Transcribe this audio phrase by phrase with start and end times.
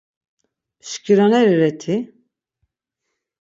[0.81, 1.95] Mşkironeri reti?